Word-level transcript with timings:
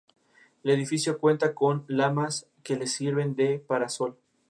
El 0.63 0.71
edificio 0.71 1.19
cuenta 1.19 1.53
con 1.53 1.83
lamas 1.87 2.47
que 2.63 2.75
le 2.75 2.87
sirven 2.87 3.35
de 3.35 3.59
parasol. 3.59 4.17